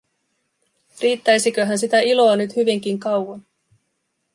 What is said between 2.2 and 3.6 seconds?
nyt hyvinkin kauan?